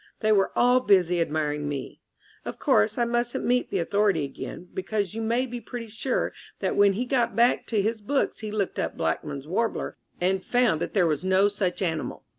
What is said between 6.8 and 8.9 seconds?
he got back to his books he looked